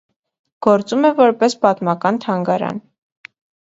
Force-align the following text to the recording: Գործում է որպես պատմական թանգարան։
Գործում 0.67 1.05
է 1.11 1.13
որպես 1.21 1.59
պատմական 1.69 2.21
թանգարան։ 2.27 2.85